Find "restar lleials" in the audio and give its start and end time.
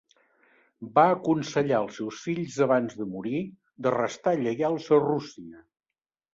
3.99-4.93